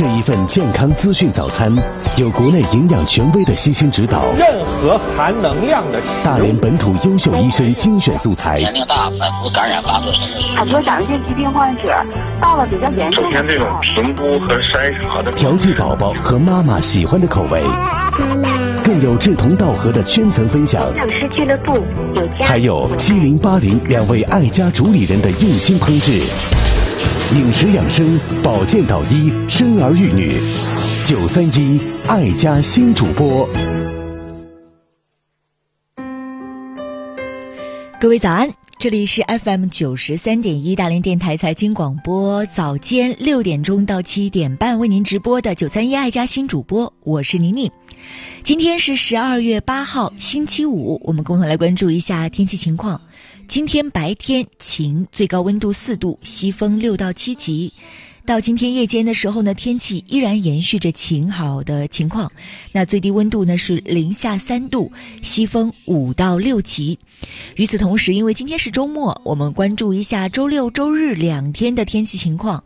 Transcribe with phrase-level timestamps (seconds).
[0.00, 1.70] 这一份健康资讯早餐，
[2.16, 10.10] 有国内营养权威的悉心指导，任何含能量的大连本土优秀医生精选素材，年龄大，反复感染发作。
[10.56, 11.94] 很多甲状腺疾病患者
[12.40, 17.62] 到了比较严重，首先这种评估和筛查的调剂宝宝和妈妈喜欢的口味，
[18.82, 21.74] 更有志同道合的圈层分享，正失去了度，
[22.14, 26.22] 有家，还有七零八零两位爱家主理人的用心烹制。
[27.32, 30.40] 饮食养生、保健导医、生儿育女，
[31.04, 33.48] 九三一爱家新主播。
[38.00, 47.70] 各位早安，这里是 FM 九十三点一大连电台财经广播，早间六点钟到七点半为您直播的九三一爱家新主播，我是宁宁。
[48.42, 53.00] 今天是十二月八号，星期五，我们共同来关注一下天气情况。
[53.50, 57.72] 今天白天晴，最高温度四度，西风六到七级。
[58.24, 62.30] 到今天夜间的时候呢，天气依然延续着晴好的情况。
[62.70, 64.92] 那最低温度呢是零下三度，
[65.24, 67.00] 西风五到六级。
[67.56, 72.62] 与此同时，因为今天是周末，我们关注一下周六、周日两天的天气情况。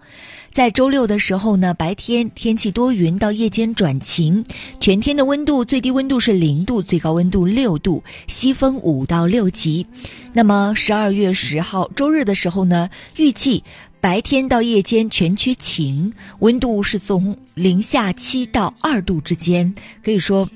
[0.54, 4.44] 在周六的时候呢，白天天气多云，到夜间转晴，
[4.80, 9.88] 全天的温度最低温度是零度，最高温度六度，西风五到六级。
[10.32, 13.64] 那么十二月十号周日的时候呢，预计
[14.00, 20.48] 白天到夜间全区晴，温度是从零下七到二度之间，可以说。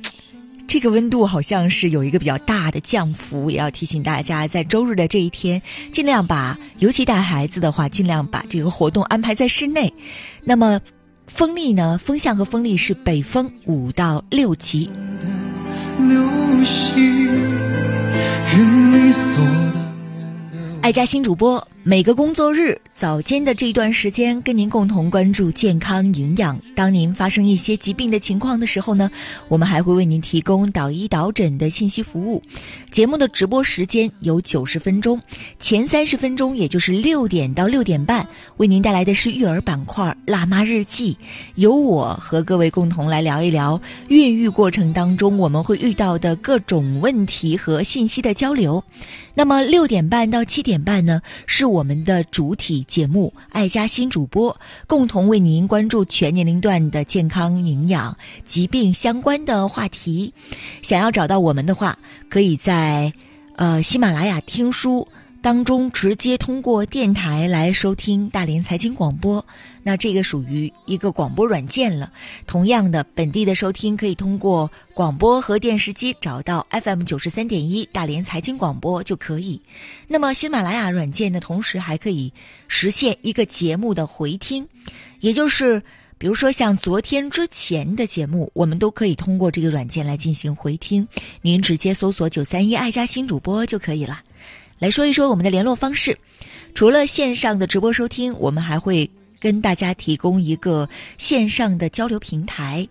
[0.69, 9.95] 这个温度好像是有一个比较大的降幅，也要提醒大家，在周日的这一天，尽量把，尤其带孩子的话，尽量把这个活动安排在室内。
[10.45, 10.83] 那么，
[11.27, 11.99] 风力呢？
[12.05, 14.91] 风向和风力是北风五到六级。
[20.83, 21.67] 爱家新主播。
[21.89, 26.61] 每个工作日早间的这段时间，跟您共同关注健康营养。
[26.77, 29.11] 当您发生一些疾病的情况的时候呢，
[29.49, 32.43] 我们还会为您提供导医导诊的信息服务。
[32.91, 35.23] 节目的直播时间有九十分钟，
[35.61, 38.29] 前三十分钟也就是六点到六点半，
[38.59, 41.15] 为您带来的是育儿板块《辣妈日记》，
[41.55, 48.85] 由我和各位共同来聊一聊孕育过程当中我们会遇到的各种问题和信息的交流。
[49.35, 54.55] 那么六点半到七点半呢，是我我们的主体节目《爱家新主播》，
[54.89, 60.35] 共同为您关注全年龄段的健康、营养、疾病相关的话题。
[60.83, 62.01] 想要找到我们的话，
[62.31, 63.13] 可以在
[63.55, 65.07] 呃喜马拉雅听书。
[65.41, 69.47] 当中直接通过电台来收听大连财经广播，
[69.85, 72.13] 那这个属于一个广播软件了。
[72.47, 79.63] 同样的，本地的收听可以通过广播和电视机找到 FM 九十三点一大连财经广播就可以。
[80.09, 82.33] 那么喜马拉雅软件呢，同时还可以
[82.67, 84.67] 实现一个节目的回听，
[85.21, 85.83] 也就是
[86.19, 91.07] 比如说像昨天之前的节目，我们都可以通过这个软件来进行回听。
[91.43, 94.23] 您直接搜索九三一爱家新主播就可以了。
[94.79, 96.19] 来说一说我们的联络方式，
[96.73, 102.89] 除了线上的直播收听，我们还会跟大家提供一个线上的交流平台。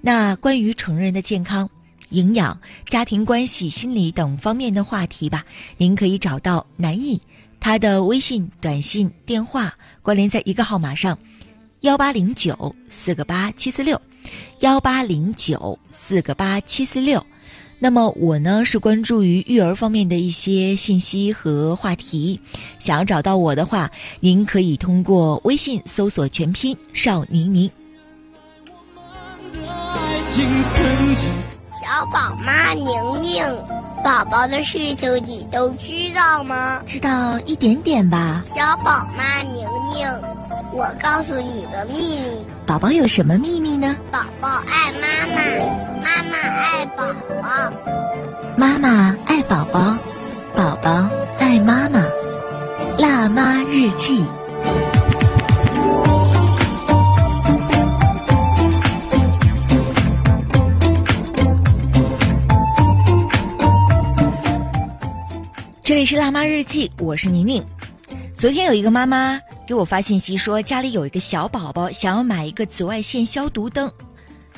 [0.00, 1.70] 那关于成人的健康、
[2.08, 5.44] 营养、家庭关系、心理等方面的话题吧，
[5.76, 7.20] 您可以找到南艺，
[7.60, 11.20] 他的微信、短信、电话关联在一个号码上：
[11.82, 14.02] 幺八零九四个八七四六，
[14.58, 17.24] 幺八零九四个八七四六。
[17.82, 22.38] 那么我呢是关注于育儿方面的一些信息和话题，
[22.78, 27.68] 想要找到我的话，您可以通过微信搜索全拼邵宁宁。
[31.82, 32.86] 小宝妈宁
[33.20, 33.44] 宁，
[34.04, 36.80] 宝宝的事情你都知道吗？
[36.86, 38.44] 知道一点点吧。
[38.54, 40.06] 小宝妈宁宁，
[40.74, 42.46] 我告诉你个秘密。
[42.66, 43.94] 宝宝有什么秘密呢？
[44.10, 45.42] 宝宝爱妈妈。
[46.02, 47.12] 妈妈爱宝
[47.42, 47.72] 宝，
[48.56, 49.94] 妈妈爱宝宝，
[50.56, 51.06] 宝宝
[51.38, 52.02] 爱妈妈。
[52.98, 54.24] 辣妈日记。
[65.84, 67.62] 这里是辣妈日记，我是宁宁。
[68.34, 69.38] 昨天有一个妈妈
[69.72, 73.90] 给我发信息说，家里有一个小宝宝，想要买一个紫外线消毒灯。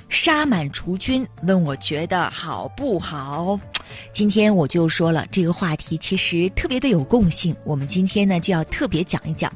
[0.08, 3.60] 杀螨除菌，问我觉得好不好？
[4.12, 7.54] 今天我就说了，这个话题其实特别的有共性。
[7.64, 9.52] 我们今天呢就要特别讲一讲。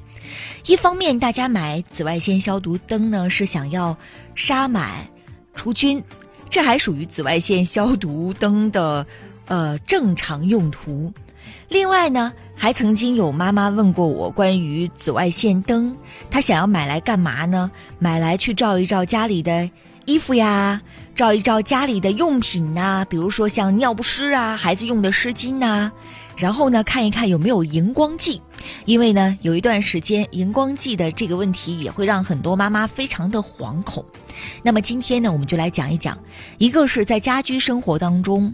[0.65, 3.97] 一方面，大家买紫外线消毒灯呢是想要
[4.37, 4.91] 杀螨
[5.57, 6.05] 除菌，
[6.49, 9.05] 这还属于紫外线消毒灯的
[9.47, 11.13] 呃正常用途。
[11.69, 15.97] 另外呢，还曾经有妈妈问过我关于紫外线灯，
[16.29, 17.71] 她想要买来干嘛呢？
[18.01, 19.71] 买来去照一照家里的
[20.07, 20.81] 衣服呀，
[21.15, 25.93] 照一照家里的用品呐，比如说像尿不湿啊，孩子用的湿巾呐，
[26.37, 28.43] 然后呢看一看有没有荧光剂，
[28.87, 34.05] 因为呢有一段时间荧光剂的这个问题也会让很多妈妈非常的惶恐。
[34.65, 36.19] 那么今天呢，我们就来讲一讲，
[36.59, 38.53] 一个是在家居生活当中。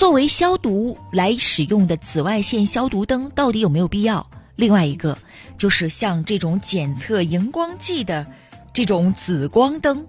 [0.00, 4.30] 作为消毒来使用的紫外线消毒灯到底有没有必要？
[4.56, 5.18] 另外一个
[5.58, 8.26] 就是像这种检测荧光剂的
[8.72, 10.06] 这种紫光灯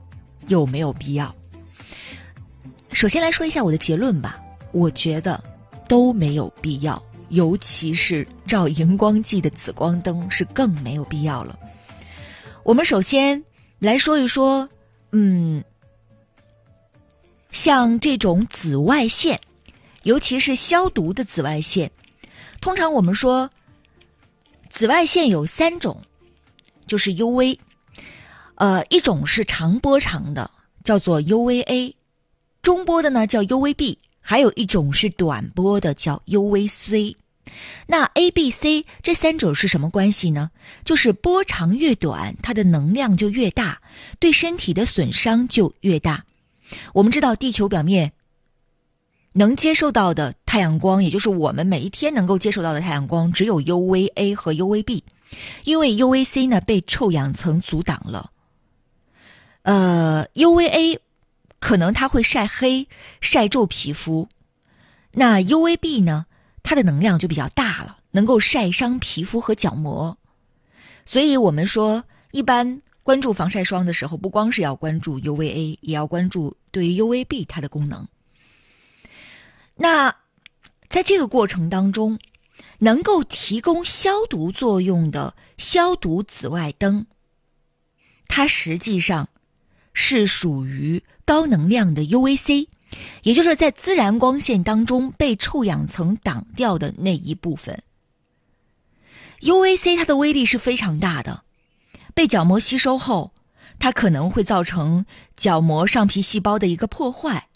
[0.48, 1.36] 有没有必要？
[2.94, 4.40] 首先来说一下我的结论吧，
[4.72, 5.44] 我觉得
[5.90, 11.60] 都没有必要，尤其是照荧光剂的紫光灯是更没有必要了。
[12.64, 13.44] 我们首先
[13.78, 14.70] 来说一说，
[15.12, 15.66] 嗯，
[17.52, 19.42] 像这种紫外线。
[20.04, 21.92] 尤其是消毒的紫外线，
[22.60, 23.52] 通常我们说
[24.70, 26.02] 紫外线有三种，
[26.88, 27.60] 就是 UV，
[28.56, 30.50] 呃，一种是长波长的，
[30.84, 31.94] 叫做 UVA，
[32.64, 37.16] 中波的呢叫 UVB，还有一种是短波的叫 UVC。
[37.86, 40.52] 那 A、B、C 这三者是什么关系呢？
[40.86, 43.82] 就是波长越短，它的能量就越大，
[44.20, 46.26] 对身体的损伤就越大。
[46.94, 48.14] 我们知道地球表面。
[49.34, 55.04] 能接受到的太阳光，也就是我们每一天能够接受到的太阳光，只有 UVA 和 UVB，
[55.64, 58.32] 因为 UVC 呢被臭氧层阻挡了。
[59.62, 61.00] 呃，UVA
[61.60, 62.88] 可能它会晒黑、
[63.22, 64.28] 晒皱皮肤，
[65.14, 66.26] 那 UVB 呢，
[66.64, 70.18] 它的能量就比较大了，能够晒伤皮肤和角膜。
[71.06, 78.08] 所以我们说，一般关注防晒霜的时候，不光是要关注 UVA，也要关注对于 UVB 它的功能。
[79.76, 80.16] 那
[80.90, 82.20] 在这个过程当中，
[82.80, 87.06] 能够提供消毒作用的消毒紫外灯，
[88.28, 89.30] 它实际上
[89.94, 92.68] 是属于高能量的 UVC，
[93.24, 97.84] 也就是在自然光线当中被臭氧层挡掉的那一部分。
[99.40, 101.44] UVC 它的威力是非常大的，
[102.14, 103.32] 被角膜吸收后，
[103.80, 105.06] 它可能会造成
[105.38, 107.48] 角膜上皮细胞的一个破坏。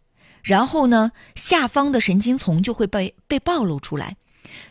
[0.45, 4.15] 然后呢，下方的神经丛就会被被暴露出来。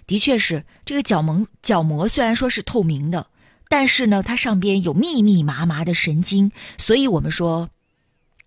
[0.07, 3.27] 的确是，这个角膜角膜虽然说是透明的，
[3.69, 7.71] 但是呢，它上边有密密麻麻的神经，所以我们说，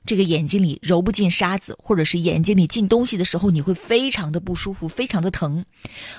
[0.06, 5.66] 这个眼睛里揉不进沙子，或者是眼睛里进东西的时候，你会非常的不舒服，非常的疼。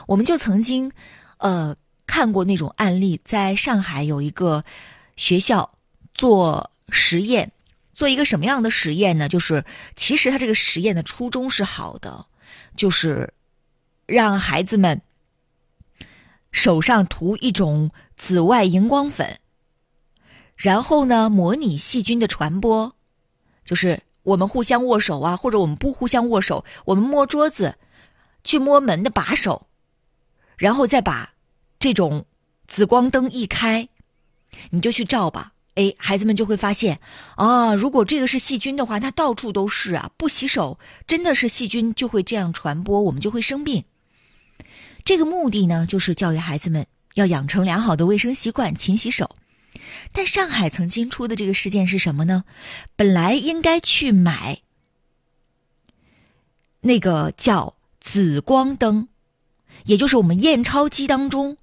[0.06, 0.93] 我们就曾经
[1.38, 1.76] 呃
[2.06, 4.62] 看过那种案例，在上海有一个
[5.16, 5.70] 学校
[6.12, 7.52] 做实验。
[7.99, 9.29] 做一个什么样的实验呢？
[9.29, 9.65] 就是
[9.97, 12.27] 其实他这个实验的初衷是好的，
[12.77, 13.35] 就是
[14.06, 15.03] 让孩子们
[16.53, 19.41] 手上涂一种紫外荧光粉，
[20.55, 22.95] 然后呢模拟细菌的传播，
[23.65, 27.75] 就是我们互相握手啊，或者我们不互相握手，我们摸桌子
[28.44, 29.67] 去摸门的把手，
[30.56, 31.35] 然后再把
[31.81, 32.27] 这种
[32.69, 33.89] 紫光灯一开，
[34.71, 35.53] 你就去照吧。
[35.79, 36.99] 哎，孩子们就会发现
[37.37, 43.85] 啊，如果这个是细菌的话，它到处都是啊，不洗手真的是细菌就会这样传播，我们就会生病。
[45.05, 49.37] 这个目的呢，就是教育孩子们要养成良好的卫生习惯，勤洗手。
[50.11, 52.43] 但上海曾经出的这个事件是什么呢？
[52.97, 54.59] 本来应该去买
[56.81, 59.06] 那个叫紫光灯，
[59.85, 61.56] 也就是我们验钞机当中。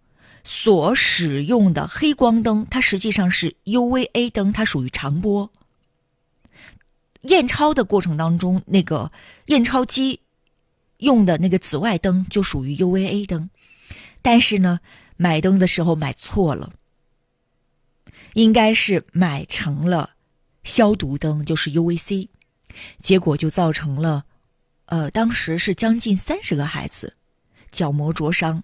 [0.45, 5.51] 所使用的黑光灯，它实际上是 UVA 灯，它属于长波。
[7.21, 9.11] 验钞的过程当中，那个
[9.47, 10.21] 验钞机
[10.97, 13.49] 用的那个紫外灯就属于 UVA 灯，
[14.21, 14.79] 但是呢，
[15.17, 16.73] 买灯的时候买错了，
[18.33, 20.11] 应该是买成了
[20.63, 22.29] 消毒灯，就是 UVC，
[23.01, 24.25] 结果就造成了，
[24.85, 27.15] 呃，当时是将近三十个孩子
[27.71, 28.63] 角膜灼伤。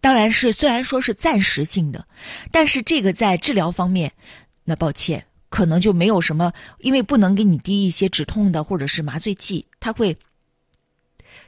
[0.00, 2.06] 当然是，虽然说是暂时性的，
[2.52, 4.12] 但是这个在治疗方面，
[4.64, 10.16] 那抱歉，可能就没有什么，因为不能给你滴一些止痛的或者是麻醉剂，它会，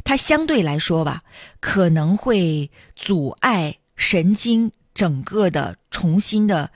[0.03, 1.23] 它相对来说吧，
[1.61, 6.73] 可能会阻碍神经整个的重新的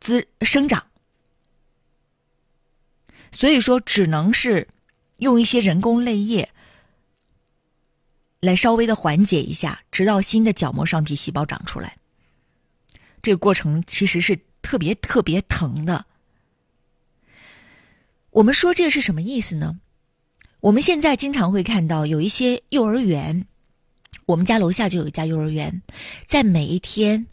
[0.00, 0.84] 滋生长，
[3.30, 4.66] 所以说只能是
[5.16, 6.50] 用一些人工泪液。
[8.44, 11.96] 来稍微的缓解一下，直到新的角膜上皮细胞长出来。
[13.22, 16.04] 这个过程其实是特别特别疼的。
[18.30, 19.78] 我们说这个是什么意思呢？
[20.60, 23.46] 我们现在经常会看到有一些幼儿园，
[24.26, 25.82] 我们家楼下就有一家幼儿园，
[26.26, 27.26] 在每一天，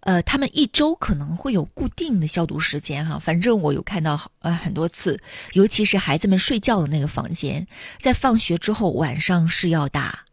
[0.00, 3.18] 呃，他们一周可能会有固定的消毒时间哈。
[3.18, 7.66] 反正我有看到呃很多次，尤其是孩子们睡觉的那个房间，
[8.00, 10.24] 在放学之后晚上是要打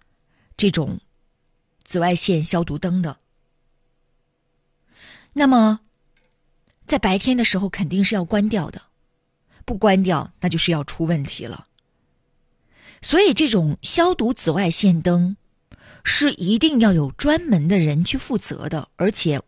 [0.57, 0.99] 这种
[1.85, 3.17] 紫外线消毒灯的。
[5.33, 5.79] 那么，
[6.87, 8.81] 在白天的时候肯定是要关掉的，
[9.65, 11.67] 不关掉那就是要出问题了。
[13.03, 15.37] 所以，这种消毒紫外线灯
[16.03, 19.43] 是一定要有专门的人去负责的，而且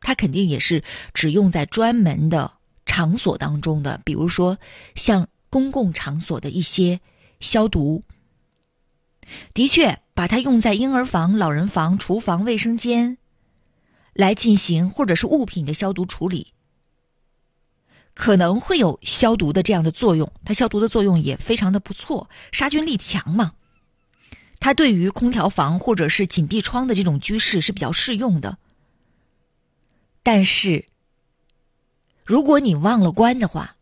[0.00, 0.82] 它肯定也是
[1.14, 4.58] 只用在专门的场所当中的，比如说
[4.96, 7.00] 像公共场所的一些
[7.38, 8.02] 消毒。
[9.54, 13.18] 的确，把它用在婴儿房、老人房、厨房、卫生间。
[14.14, 16.52] 来进行或者是物品的消毒处理，
[18.12, 23.54] 可能会有消毒的这样的作用，它消毒的作用也非常的不错，杀菌力强嘛。
[24.60, 28.58] 它对于空调房或者是紧闭窗的这种居室是比较适用的。
[30.22, 30.84] 但是，
[32.26, 33.76] 如果你忘了关的话，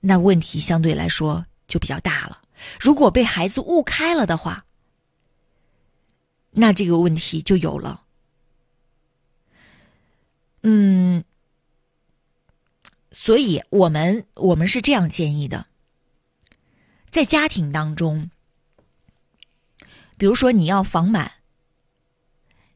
[0.00, 2.38] 那问题相对来说就比较大了。
[2.80, 4.64] 如果被孩子误开了的话，
[6.50, 8.02] 那这个问题就有了。
[10.62, 11.24] 嗯，
[13.12, 15.66] 所以我们我们是这样建议的，
[17.10, 18.30] 在家庭当中，
[20.16, 21.30] 比如说你要防螨，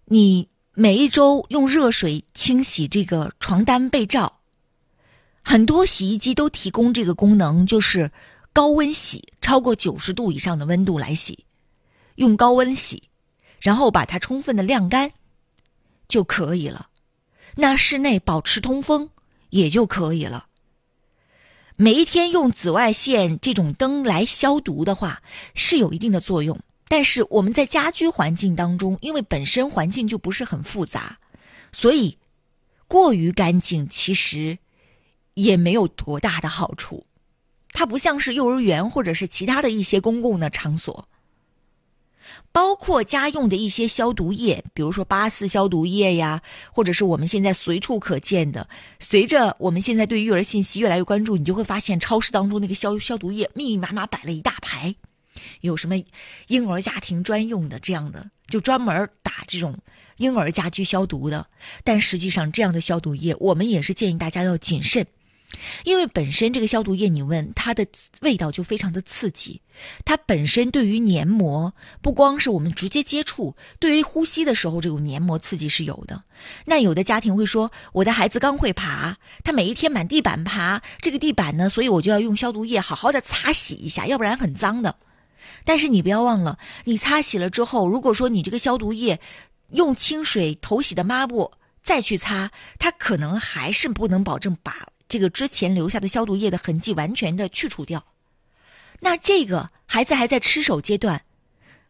[0.05, 4.39] 你每一周用热水清洗这个床单被罩，
[5.43, 8.13] 很多洗衣机都提供这个功能，就是
[8.53, 11.45] 高温洗，超过九十度以上的温度来洗，
[12.17, 13.05] 用高温洗，
[13.61, 15.13] 然后把它充分的晾干
[16.09, 16.89] 就可以了。
[17.55, 19.11] 那室内保持通风
[19.51, 20.47] 也就可以了。
[21.77, 25.23] 每一天用紫外线这种灯来消毒的话，
[25.55, 26.61] 是有一定的作用。
[26.89, 31.19] 但是我们在家居环境当中，因为本身环境就不是很复杂，
[31.73, 32.19] 所以
[32.89, 34.59] 过于干净其实
[35.35, 37.07] 也没有多大的好处。
[37.73, 41.09] 它不像是幼儿园或者是其他的一些公共的场所。
[42.53, 48.69] 包括家用的一些消毒液，比如说八四消毒液呀，或者是我们现在随处可见的。
[48.99, 54.97] 随着我们现在对育儿信息越来越关注，你就会发现超市当中那个消消毒液密密麻麻摆了一大排，
[55.61, 55.95] 有什么
[56.49, 59.79] 婴儿家庭专用的这样的，就专门打这种
[60.17, 61.47] 婴儿家居消毒的。
[61.85, 65.07] 但实际上，这样的消毒液，我们也是建议大家要谨慎。
[65.85, 67.87] 因为本身这个消毒液，你闻它的
[68.21, 69.63] 味道就非常的刺激。
[70.05, 76.23] 它本身对于黏膜，不光是我们直接接触，对于呼吸的时候，这种黏膜刺激是有的。
[76.67, 84.97] 那有的家庭会说，我的孩子刚会爬，他每一天满地板爬，这个地板呢，所以我就要用消毒液好好的擦洗一下，要不然很脏的。
[85.65, 89.21] 但是你不要忘了，你擦洗了之后，如果说你这个消毒液
[89.71, 91.53] 用清水头洗的抹布
[91.83, 94.89] 再去擦，它可能还是不能保证把。
[95.11, 98.05] 这个之前留下的消毒液的痕迹完全的去除掉，
[99.01, 101.23] 那这个孩子还在吃手阶段，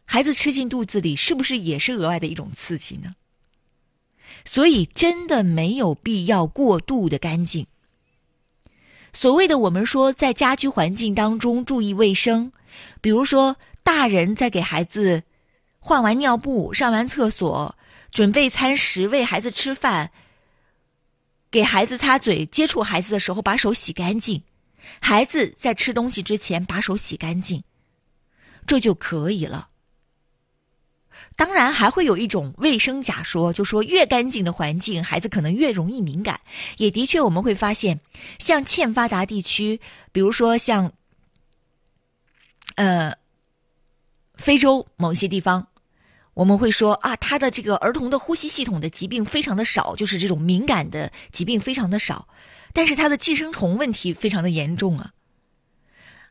[0.05, 3.15] 孩子吃进肚子里是不是也是额外的一种刺激呢？
[4.43, 7.67] 所以真的没有必要过度的干净。
[9.13, 12.51] 所谓的我们说在家居环境当中注意卫生，
[13.01, 15.21] 比如说大人在给孩子
[15.79, 17.75] 换完尿布、上完厕所、
[18.09, 20.09] 准备餐食、喂孩子吃饭。
[21.51, 24.41] 给孩子擦嘴，接触孩子的时候把手洗干净；
[25.01, 27.63] 孩子在吃东西之前把手洗干净，
[28.65, 29.67] 这就可以了。
[31.35, 36.39] 当然，还会有一种卫生假说，就说越干净的环境，孩子可能越容易敏感。
[36.77, 37.99] 也的确，我们会发现，
[38.39, 39.81] 像欠发达地区，
[40.11, 40.93] 比如说像
[42.75, 43.17] 呃
[44.35, 45.67] 非洲某些地方。
[46.33, 52.27] 我们会说啊，他的这个儿童的呼吸系统的疾病非常的少，就是这种敏感的疾病非常的少，
[52.73, 55.11] 但是他的寄生虫问题非常的严重啊。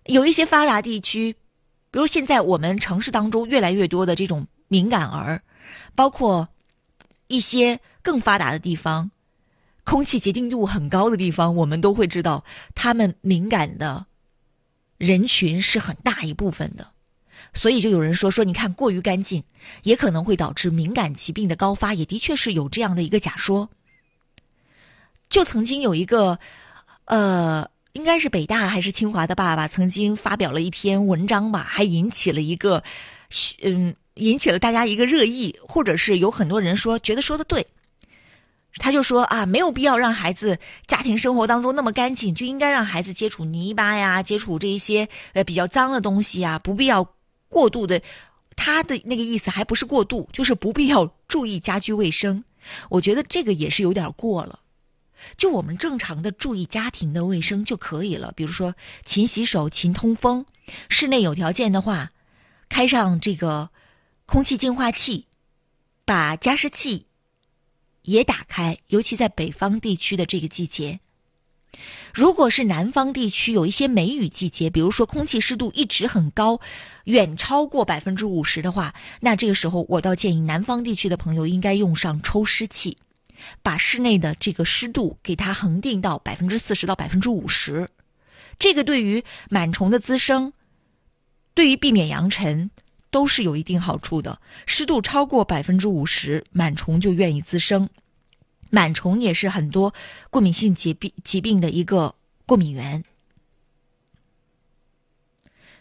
[0.05, 1.35] 有一些发达地区，
[1.91, 5.43] 比如现在我们城市当中越来越多的这种敏感儿，
[5.95, 6.49] 包括
[7.27, 9.11] 一些更发达的地方，
[9.85, 14.07] 空气洁净度很高的地方，我们都会知道，他们敏感的
[14.97, 16.89] 人群是很大一部分的。
[17.53, 19.45] 所以就有人说说，你看过于干净，
[19.83, 23.69] 也可能会导致敏感疾病的高发，也的确是有这样的一个假说。
[25.29, 26.39] 就曾经有一个，
[27.05, 32.83] 呃，应该是北大还是清华的爸爸，曾经发表了一篇文章吧，还引起了一个，
[33.63, 37.67] 嗯，引起了大家一个热议，或者是有很多人说觉得说的对。
[38.77, 47.09] 他就说啊，没有必要让孩子家庭生活当中那么干净，就应该让孩子接触泥巴呀，接触这一些呃比较脏的东西呀，不必要。
[47.51, 48.01] 过度的
[48.57, 52.45] 他的那个意思还不是过度，就是不必要注意家居卫生。
[52.89, 54.61] 我觉得这个也是有点过了。
[55.37, 60.47] 就我们正常的注意家庭的卫生就可以了，比如说勤洗手、勤通风，
[60.89, 62.11] 室内有条件的话，
[62.71, 63.69] 开上这个
[64.25, 65.27] 空气净化器，
[66.07, 67.07] 把加湿器
[68.03, 71.01] 也打开，尤其在北方地区的这个季节。
[72.15, 76.61] 如果是南方地区有一些梅雨季节，比如说空气湿度一直很高，
[77.05, 82.99] 远超过百分之五十的话，那这个时候我倒建议南方地区的朋友应该用上抽湿器。
[83.63, 87.89] 把室内的这个湿度给它恒定到百分之四十到百分之五十，
[88.59, 90.53] 这个对于螨虫的滋生，
[91.55, 92.71] 对于避免扬尘
[93.11, 94.41] 都是有一定好处的。
[94.67, 97.89] 湿度超过百分之五十，螨虫就愿意滋生。
[98.71, 99.95] 螨虫也是很多
[100.31, 102.15] 过敏性疾病疾病的一个
[102.47, 103.05] 过敏源，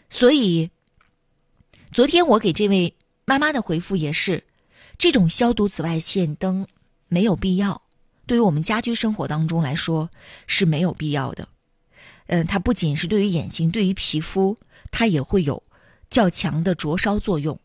[0.08, 0.70] 所以
[1.92, 2.94] 昨天我给这位
[3.24, 4.44] 妈妈的回复也是，
[4.98, 6.66] 这种消毒紫外线灯。
[7.12, 7.82] 没有必要，
[8.26, 10.10] 对于我们家居生活当中来说
[10.46, 11.48] 是没有必要的。
[12.28, 14.56] 嗯，它不仅是对于眼睛，对于皮肤，
[14.92, 15.64] 它也会有
[16.08, 17.58] 较强的灼烧作用。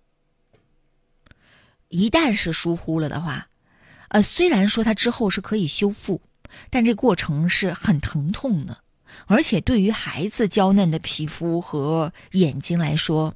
[1.89, 3.49] 一旦是疏忽了的话，
[4.07, 6.21] 呃，虽然说它之后是可以修复，
[6.69, 8.77] 但这过程是很疼痛的，
[9.25, 13.33] 而且对于孩子娇嫩的皮肤和眼睛来说，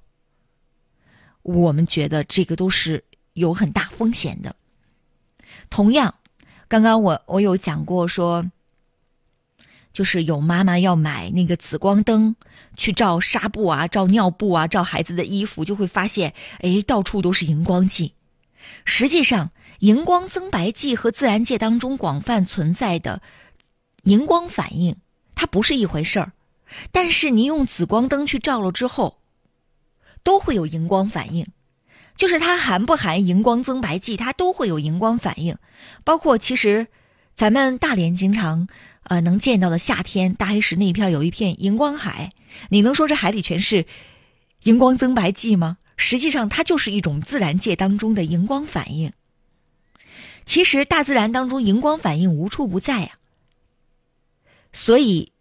[1.41, 4.55] 我们觉得这个都是有很大风险的。
[5.69, 6.15] 同样，
[6.67, 8.49] 刚刚我我有讲过说，
[9.91, 12.35] 就是有妈妈要买那个紫光灯
[12.77, 18.13] 去照纱布啊、照尿布啊、照孩子的衣服，就会发现，哎，到处都是荧光剂。
[18.85, 23.21] 实际上，荧光增白剂和自然界当中广泛存在的
[24.03, 24.98] 荧光反应，
[25.36, 26.31] 它不是一回事儿。
[26.91, 29.17] 但是你用紫光灯去照了之后，
[30.24, 31.48] 都会有荧光反应。
[32.17, 35.57] 就是它含不含荧光增白剂，它都会有荧光反应。
[36.03, 36.88] 包括其实
[37.36, 38.67] 咱们大连经常
[39.03, 42.31] 呃能见到的夏天，大黑石那一片有一片荧光海，
[42.67, 43.86] 你能说这海里全是
[44.63, 45.77] 荧光增白剂吗？
[45.96, 49.13] 实际上它就是一种自然界当中的荧光反应。
[50.50, 53.12] 其实大自然当中荧光反应无处不在呀，
[54.74, 55.31] 所以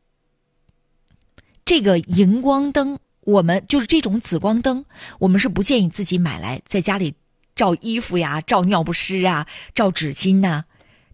[1.64, 3.00] 这个荧光灯。
[3.22, 4.86] 我们就是这种紫光灯，
[5.18, 7.14] 我们是不建议自己买来在家里
[7.56, 10.64] 照衣服呀、照尿不湿啊、照纸巾呐，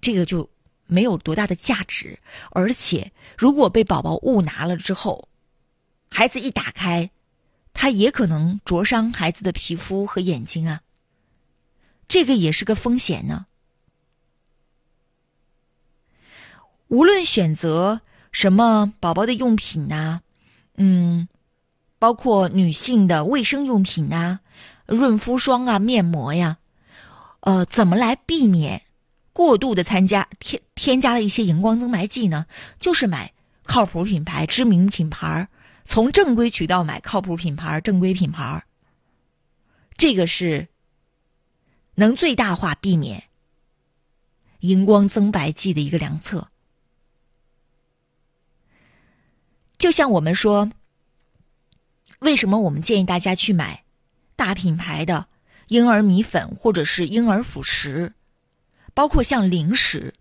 [0.00, 0.48] 这个就
[0.86, 2.20] 没有多大的价值。
[2.50, 5.28] 而且，如果被宝宝误拿了之后，
[6.08, 7.10] 孩子一打开，
[7.72, 10.82] 他也可能灼伤孩子的皮肤和眼睛啊，
[12.06, 13.46] 这个也是个风险呢。
[16.88, 18.00] 无论选择
[18.32, 20.20] 什么宝宝的用品呐，
[20.76, 21.28] 嗯。
[22.00, 24.40] 包括女性的卫生用品啊，
[24.84, 26.58] 润肤霜啊、面膜呀，
[27.40, 28.82] 呃，怎么来避免
[29.32, 32.44] 过度的参加添添加了一些荧光增白剂呢？
[32.78, 35.48] 就是买靠谱品牌、知名品牌，
[35.86, 38.64] 从正规渠道买靠谱品牌、正规品牌，
[39.96, 40.68] 这个是
[41.94, 43.24] 能最大化避免
[44.60, 46.48] 荧光增白剂的一个良策。
[49.78, 50.70] 就像我们说。
[52.20, 53.82] 为什么我们建议大家去买
[54.34, 55.26] 大品牌的
[55.66, 58.14] 婴儿米粉或者是婴儿辅食，
[58.94, 60.14] 包括像零食，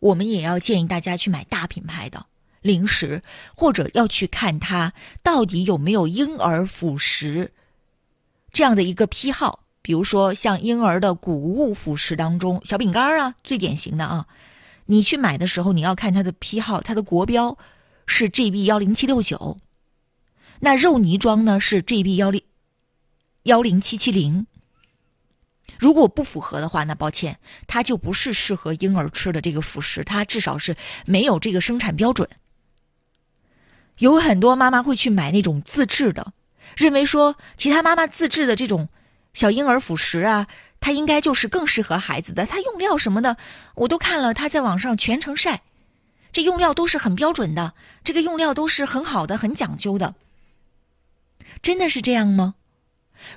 [0.00, 2.26] 我们也要建议大家去买大品牌的
[2.60, 3.22] 零食，
[3.54, 7.52] 或者要去看它到底有没有婴儿辅食
[8.50, 9.60] 这样的一个批号。
[9.80, 14.26] 比如说像婴儿的谷物辅食当中，小饼干啊，最典型的啊，
[14.86, 17.58] 你去买的时候你要看它的批号，它的国标
[18.06, 19.56] 是 GB 幺零七六九。
[20.60, 22.42] 那肉泥装呢是 GB 幺零
[23.42, 24.46] 幺零七七零，
[25.78, 32.30] 如果不符合的话，那抱歉，它就不是适合婴儿吃的这个辅食，它至少是没有这个生产标准。
[33.98, 36.32] 有很多妈妈会去买那种自制的，
[36.76, 38.88] 认为说其他妈妈自制的这种
[39.34, 40.46] 小婴儿辅食啊，
[40.80, 42.46] 它应该就是更适合孩子的。
[42.46, 43.36] 它用料什么的，
[43.74, 45.62] 我都看了，他在网上全程晒，
[46.34, 50.14] 这用料都是很标准的，这个用料都是很好的、很讲究的。
[51.62, 52.54] 真的是这样吗？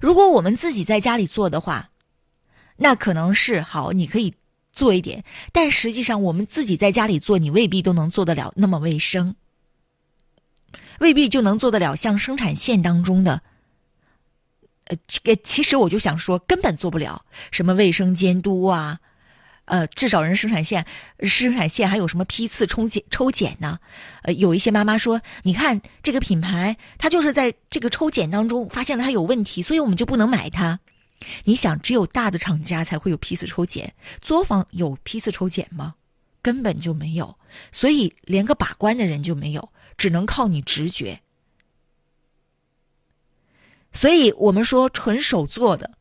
[0.01, 1.91] 如果我们自己在家里做的话，
[2.75, 4.33] 那可能是好，你可以
[4.73, 5.23] 做一点。
[5.53, 9.35] 但实际上，我们自己在家里做，你未必都能做得了那么卫生，
[10.99, 13.43] 未必就能做得了像生产线当中的。
[14.85, 18.99] 呃，这个其实我就想说，根本做不了什么卫生监督啊。
[19.67, 20.85] 呃，至少人生产线，
[21.19, 23.79] 生产线还有什么批次抽检抽检呢？
[24.23, 30.79] 呃，有一些妈妈说，你看这个品牌，它就是在这个抽检当中发现了它有问题，所以我们就不能买它。
[31.43, 35.95] 你想，只有大的厂家才会有批次抽检，作坊有批次抽检吗？
[36.41, 37.37] 根本就没有，
[37.73, 41.19] 所以连个把关的人就没有，只能靠你直觉。
[43.91, 45.91] 所以我们说纯手做的，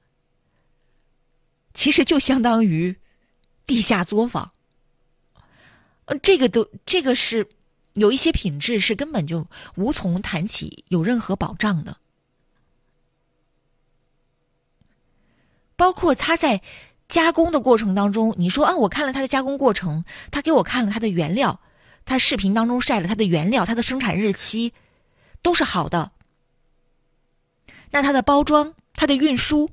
[1.74, 2.96] 其实就相当于
[3.66, 4.52] 地下作坊。
[6.05, 7.48] 呃，这个都这个是
[7.92, 11.96] 有一些品质是根本就无从谈起，有任何保障的。
[15.76, 16.62] 包括他在
[17.09, 21.61] 加工的过程当中，你说啊，我看了他的加工过程，他给我看了他的原料，
[22.05, 24.72] 他视频当中晒了他的原料，他的生产日期
[25.42, 26.12] 都是好的。
[27.90, 29.70] 那它的包装、它的运输，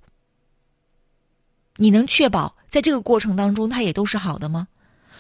[1.76, 4.68] 你能确保在这个过程当中它也都是好的吗？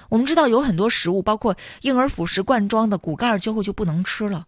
[0.09, 4.47] 我们知道有很多食物，包括婴儿辅食罐装的骨盖儿，最后就不能吃了。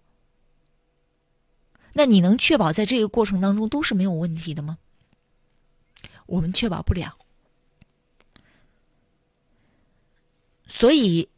[1.94, 4.80] 那你能确保在这个过程当中都是没有问题的吗？
[6.26, 7.16] 我们确保不了，
[10.68, 11.30] 所以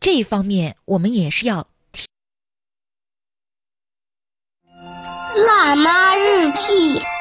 [0.00, 1.66] 这一方面我们也是要。
[4.68, 7.17] 辣妈日记。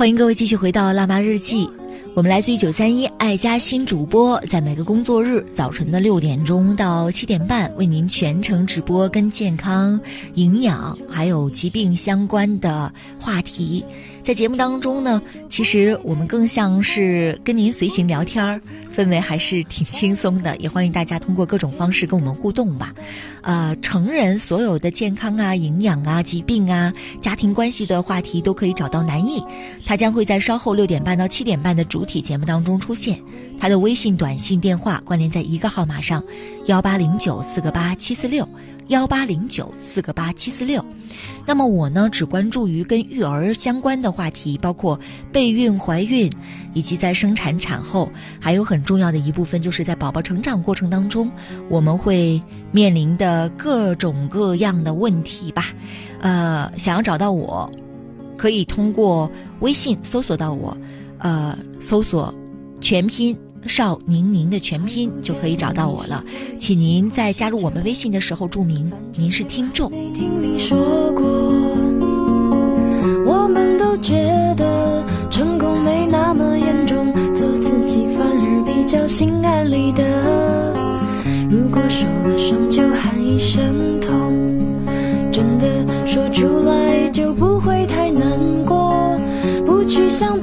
[0.00, 1.68] 欢迎各位继续回到辣妈日记，
[2.14, 10.00] 我们来自于九三一爱家新主播，在每个工作日早晨的六点钟到七点半，为您全程直播跟健康、
[10.36, 13.84] 营养还有疾病相关的话题。
[14.22, 18.60] 在节目当中呢，其实我们更像是跟您随行聊天儿，
[18.94, 20.54] 氛围还是挺轻松的。
[20.60, 22.92] 也欢迎大家通过各种方式跟我们互动吧。
[23.42, 29.42] 呃，成人所有的健康啊、营养啊、疾病啊、家庭关系的话题都可以找到南艺，
[29.86, 33.18] 他将会在稍后六点半到七点半的主体节目当中出现。
[33.58, 36.22] 他的微信、短信、电话关联在一个号码上：
[36.66, 38.46] 幺八零九四个八七四六。
[38.90, 40.84] 幺八零九四个八七四六，
[41.46, 44.98] 那么我呢只关注于跟育儿相关的话题，包括
[45.32, 46.28] 备孕、怀孕，
[46.74, 51.30] 以及在生产产后，还有很重要的一部分就是在宝宝成长过程当中，
[51.68, 55.66] 我们会面临的各种各样的问题吧。
[56.20, 57.70] 呃，想要找到我，
[58.36, 60.76] 可以通过微信搜索到我，
[61.18, 62.34] 呃，搜索
[62.80, 63.38] 全拼。
[63.66, 66.24] 邵宁宁的全拼就可以找到我了，
[66.60, 69.90] 请您在加入我们微信的时候注明您是听众。
[73.26, 74.14] 我们都觉
[74.56, 80.02] 得成功没那么严重，做自己反而比较心安理得。
[81.48, 84.32] 如果受了伤就喊一声痛，
[85.30, 89.18] 真的说出来就不会太难过，
[89.66, 90.40] 不去想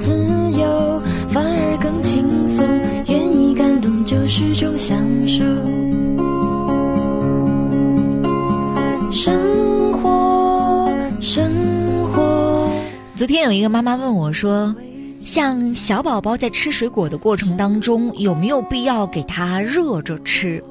[13.27, 14.73] 昨天有一个妈妈问我说
[15.19, 20.63] ：“像小宝宝在吃水果的过程当中，有没有必要给他热着吃？”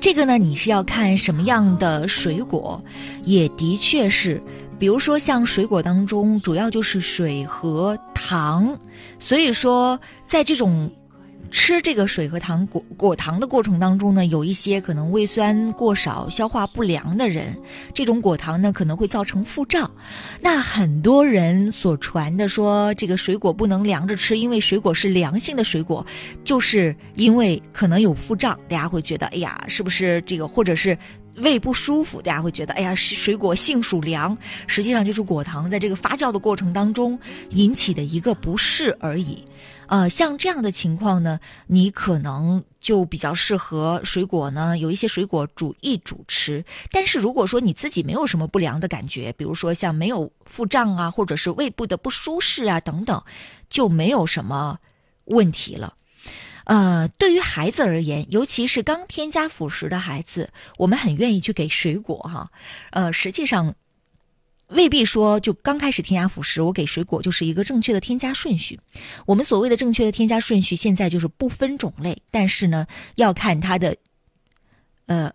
[0.00, 2.80] 这个呢，你是要看什么样的水果，
[3.24, 4.40] 也的确是，
[4.78, 8.78] 比如说像水果当中主要就是水和糖，
[9.18, 10.92] 所以说在这种。
[11.50, 17.56] 吃这个水和糖果果糖的过程当中呢，有一些可能胃酸过少、消化不良的人，
[17.94, 19.90] 这种果糖呢可能会造成腹胀。
[20.40, 26.06] 那很多人所传的说这个水果不能凉着吃，因为水果是凉性的水果，
[26.44, 30.98] 就是因为可能有腹胀，大家会觉得哎呀，是不是这个或者是
[31.36, 37.18] 胃不舒服，大家会觉得哎呀，水果性属凉，实际上就是果糖在这个发酵的过程当中
[37.50, 39.44] 引起的一个不适而已。
[39.88, 46.64] 呃，像这样的情况呢，你可能就比较适合水果呢，有一些水果煮一煮吃。
[46.90, 53.22] 但是如果说你自己没有什么不良的感觉，比如说像没有腹胀啊，或者是胃部的不舒适啊等等，
[53.70, 54.78] 就没有什么
[55.24, 55.94] 问题了。
[56.64, 62.50] 呃，对于孩子而言，尤其是刚添加辅食的孩子，我们很愿意去给水果哈。
[62.90, 63.74] 呃，实际上。
[64.68, 68.80] 未必说就刚开始添加辅食，我给水果就是一个正确的添加顺序。
[69.24, 73.96] 我们所谓的正确的添加顺序，现在就是不分种类，但是呢，要看它的
[75.06, 75.32] 呃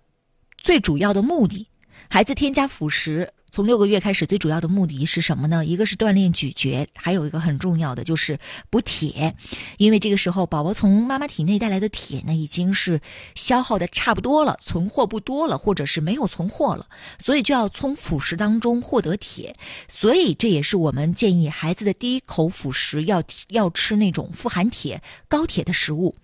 [0.58, 1.68] 最主要的目的。
[2.10, 5.66] 孩子添加辅食，从六个月开始，最主要的目的是什么呢？
[5.66, 9.36] 一个是锻炼咀嚼，还有一个很重要的就是补铁，
[9.78, 13.02] 因为这个时候宝宝从妈妈体内带来的铁呢，已经是
[13.36, 16.88] 消耗的差不多了，存货不多了，或者是没有存货了，
[17.20, 19.58] 所以就要从辅食当中获得铁。
[19.90, 26.16] 所以这也是我们建议孩子的第一口辅食要要吃那种富含铁、高铁的食物，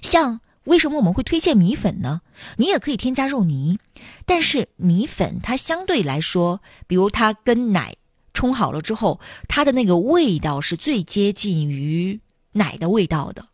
[0.00, 0.40] 像。
[0.64, 2.20] 为什么我们会推荐米粉呢？
[2.56, 3.78] 你也可以添加肉泥，
[4.26, 7.96] 但是米粉它相对来说，比如它跟奶
[8.34, 12.20] 冲好了之后，它的那个味道是最接近于
[12.52, 13.48] 奶的味道的，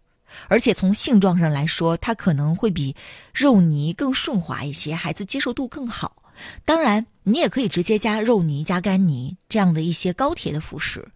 [0.48, 2.96] 而且从性状上来说，它可能会比
[3.32, 6.22] 肉泥更顺滑一些，孩子接受度更好。
[6.64, 11.08] 当然，你也可以直接加肉泥、加干泥这样的一些高铁的辅食。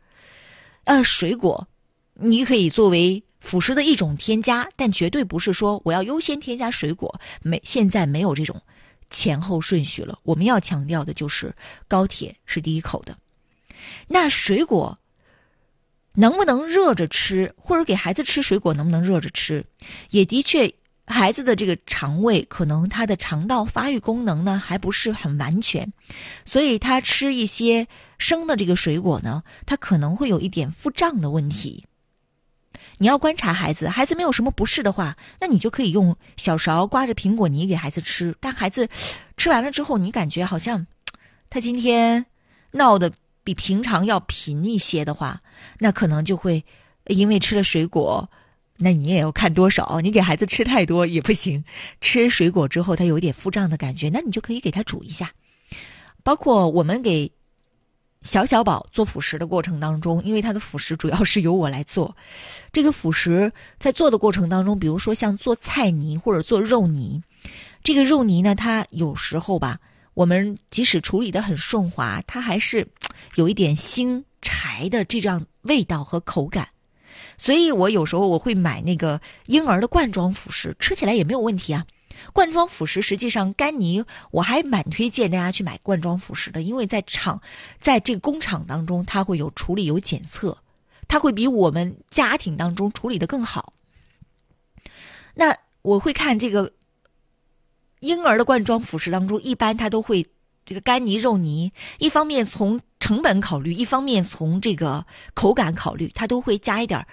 [0.84, 1.66] 呃，水果
[2.14, 3.24] 你可以作为。
[3.40, 7.20] 辅食的一种添加，但绝对不是说我要优先添加水果。
[7.42, 8.62] 没，现在没有这种
[9.10, 10.18] 前后顺序了。
[10.22, 11.56] 我们要强调的就是
[11.88, 13.16] 高铁是第一口的。
[14.06, 14.98] 那水果
[16.14, 19.64] 能不能热着吃，或者给孩子吃水果能不能热着吃？
[20.10, 20.74] 也的确，
[21.06, 25.92] 孩子的这个肠胃可能他的肠道发育功能呢还不是很完全，
[26.44, 31.86] 所以他吃一些生的这个水果呢，他可能会有一点腹胀的问题。
[33.00, 38.36] 你要观察孩子，孩子没有什么不适的话，那你就可以用小勺刮着苹果泥给孩子吃。
[38.40, 38.90] 但孩子
[39.38, 40.86] 吃完了之后，你感觉好像
[41.48, 42.26] 他今天
[42.72, 43.10] 闹得
[43.42, 45.40] 比平常要频一些的话，
[45.78, 46.66] 那可能就会
[47.06, 48.28] 因为吃了水果，
[48.76, 50.02] 那你也要看多少。
[50.02, 51.64] 你给孩子吃太多也不行，
[52.02, 55.32] 吃水果之后他有点腹胀的感觉，那你就可以给他煮一下。
[56.22, 57.32] 包括我们给。
[58.22, 62.16] 小小宝做辅食的过程当中，因为他的辅食主要是由我来做。
[62.70, 67.22] 这个辅食在做的过程当中，比如说像做菜泥或者做肉泥，
[67.82, 69.80] 这个肉泥呢，它有时候吧，
[70.12, 72.88] 我们即使处理的很顺滑，它还是
[73.36, 76.68] 有一点腥柴的这样味道和口感。
[77.38, 81.86] 所以我有时候我会买那个婴儿的罐装辅食，吃起来也没有问题啊。
[82.32, 87.42] 罐装辅食实际上干泥，我还蛮推荐大家去买罐装辅食的，因为在厂，
[87.80, 90.58] 在这个工厂当中，它会有处理有检测，
[91.08, 93.72] 它会比我们家庭当中处理的更好。
[95.34, 96.72] 那我会看这个
[98.00, 100.26] 婴儿的罐装辅食当中，一般它都会
[100.64, 107.06] 这个干泥肉泥，一方面从成本考虑，一方面从这个口感考虑，它都会加一点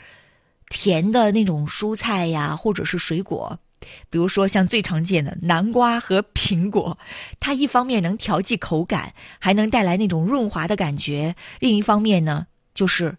[0.69, 3.59] 甜的那种蔬菜呀，或者是水果。
[4.09, 6.97] 比如说，像最常见的南瓜和苹果，
[7.39, 13.17] 它一方面能调剂口感，还能带来那种润滑的感觉；另一方面呢，就是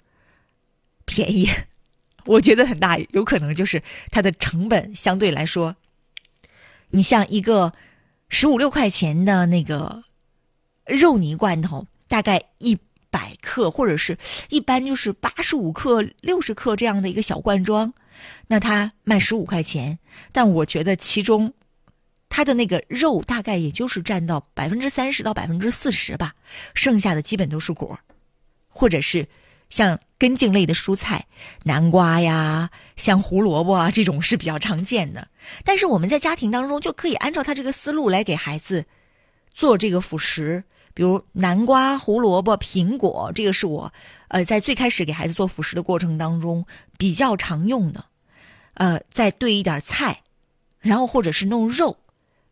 [1.05, 1.49] 便宜。
[2.27, 5.77] 我觉得很大有可能就是它的成本相对来说，
[6.91, 7.73] 你像一个
[8.29, 10.03] 十五六块钱的那个
[10.85, 12.79] 肉泥罐头，大概一
[13.11, 14.19] 百克，或者是
[14.51, 17.95] 一般就是八十五克、六十克这样的一个小罐装。
[18.47, 19.99] 那它卖十五块钱，
[20.33, 21.53] 但我觉得其中
[22.29, 26.35] 它的那个肉大概也就是占到百分之三十到百分之四十吧，
[26.75, 27.99] 剩下的基本都是果，
[28.69, 29.29] 或者是
[29.71, 31.27] 像根茎类的蔬菜，
[31.65, 35.29] 南瓜呀，像胡萝卜啊这种是比较常见的。
[35.65, 38.87] 但是我们在家庭当中就可以按照他这个思路来给孩子
[39.53, 40.65] 做这个辅食，
[40.99, 43.93] 比如南瓜、胡萝卜、苹果，这个是我
[44.27, 46.67] 呃在最开始给孩子做辅食的过程当中
[46.99, 48.07] 比较常用的。
[48.75, 50.23] 呃，再兑一点菜，
[50.81, 51.99] 然后或者是弄肉，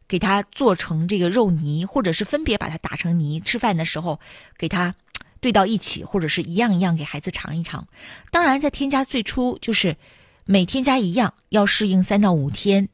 [0.06, 4.20] 给它做成这个肉泥，或者是分别把它打成泥，吃饭的时候
[4.56, 4.94] 给它
[5.40, 7.88] 兑到一起，或者是一样一样给孩子尝一尝。
[8.30, 9.96] 当然，在添加最初就是
[10.44, 12.90] 每添加一样，要适应三到五天，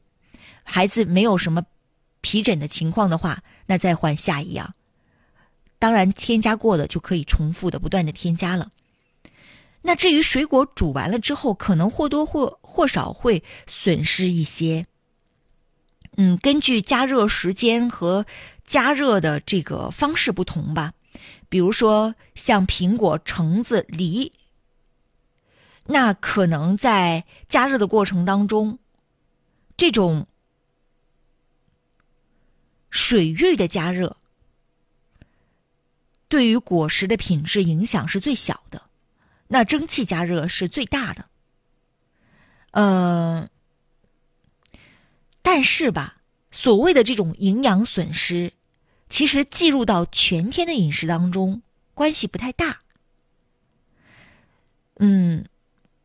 [0.65, 1.65] 孩子没有什么
[2.23, 4.73] 皮疹的情况的话，那再换下一样。
[5.83, 8.71] 当然，添加过的就可以重复的不断的添加了。
[9.81, 14.87] 那至于水果煮完了之后，可能或多或或少会损失一些。
[16.17, 18.27] 嗯，根据加热时间和
[18.65, 20.93] 加热的这个方式不同吧。
[21.49, 24.31] 比如说像苹果、橙子、梨，
[25.85, 28.79] 那可能在加热的过程当中，
[29.77, 30.29] 这种
[32.89, 34.17] 水域的加热
[36.33, 38.81] 对于果实的品质影响是最小的。
[39.49, 41.27] 那蒸汽加热是最大的，
[42.71, 43.51] 呃，
[45.43, 46.17] 但是吧，
[46.51, 48.55] 所谓的这种营养损失，
[49.11, 51.61] 其实计入到全天的饮食当中，
[51.93, 52.81] 关系不太大。
[54.97, 55.45] 嗯，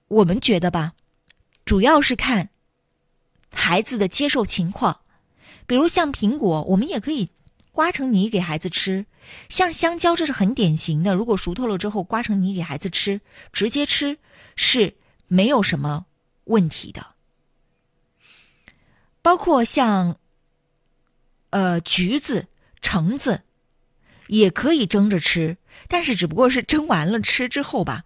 [0.09, 0.91] 我们觉得吧，
[1.63, 2.49] 主要是看
[3.49, 4.99] 孩子的接受情况，
[5.67, 7.29] 比如像苹果，我们也可以
[7.77, 9.05] 刮成泥给孩子吃。
[9.49, 11.13] 像香蕉，这是很典型的。
[11.13, 13.21] 如果熟透了之后刮成泥给孩子吃，
[13.53, 14.17] 直接吃
[14.55, 14.95] 是
[15.27, 16.07] 没有什么
[16.43, 17.05] 问题的。
[19.21, 20.17] 包括像
[21.51, 22.47] 呃橘子、
[22.81, 23.43] 橙子，
[24.25, 28.05] 也可以蒸着吃，但是只不过是蒸完了吃之后吧，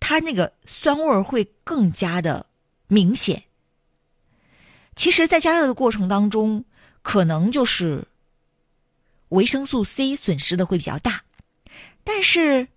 [0.00, 2.46] 它那个酸味会更加的
[2.88, 3.44] 明显。
[4.96, 6.64] 其实，在加热的过程当中，
[7.02, 8.08] 可能就是
[9.34, 11.24] 维生素 C 损失的会比较大，
[12.04, 12.68] 但是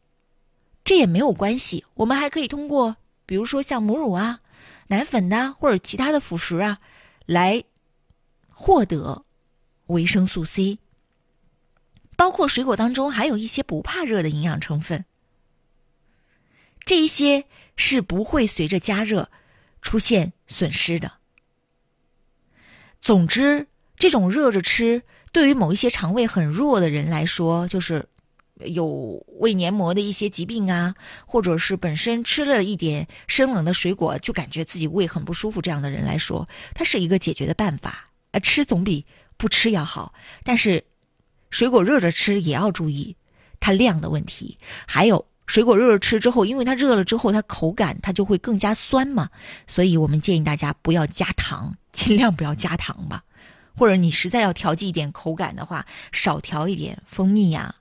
[0.83, 1.85] 这也没有关系。
[1.93, 4.39] 我们还可以通过，比如说像母乳啊、
[4.87, 6.79] 奶粉呐，或者其他的辅食啊，
[7.27, 7.63] 来
[8.49, 9.23] 获得
[9.85, 10.79] 维生素 C。
[12.15, 15.05] 包括水果当中还有一些不怕热的营养成分，
[16.85, 19.29] 这一些是不会随着加热
[19.83, 21.11] 出现损失的。
[22.99, 23.67] 总之，
[23.97, 25.03] 这种热着吃，
[25.37, 28.09] 对于某一些肠胃很弱的人来说，就是
[28.55, 30.95] 有胃黏膜的一些疾病啊，
[31.27, 38.09] 或者是本身吃了一点生冷的水果就感觉自己胃很不舒服这样的人来说，它是一个解决的办法。
[38.31, 39.05] 呃，吃总比
[39.37, 40.85] 不吃要好，但是
[41.51, 43.15] 水果热着吃也要注意
[43.59, 45.27] 它量的问题，还有。
[45.45, 49.29] 水果热着吃之后，因为它热了之后，它口感它就会更加酸嘛，
[49.67, 53.23] 所以我们建议大家不要加糖，尽量不要加糖吧。
[53.77, 57.75] 或者你实在要调剂一点口感的话，少调一点蜂蜜呀，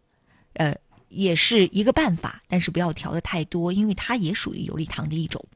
[0.52, 0.76] 呃，
[1.08, 5.46] 也是一个办法，但是不要调的太多，因为它也属于游离糖的一种。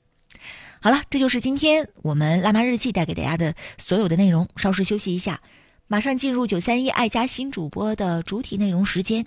[0.81, 4.49] 好了，这就是今天我们辣妈日记带给大家的所有的内容。
[4.57, 5.43] 稍事休息一下，
[5.89, 9.27] 马上进入九三一爱家新主播的主体内容时间。